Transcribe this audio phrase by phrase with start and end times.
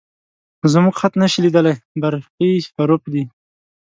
[0.73, 3.23] _زموږ خط نه شې لېدلی، برقي حروف دي